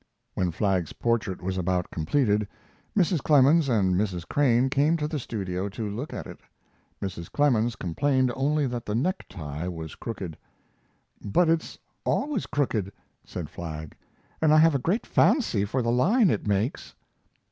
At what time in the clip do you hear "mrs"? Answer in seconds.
2.97-3.19, 3.93-4.27, 6.99-7.31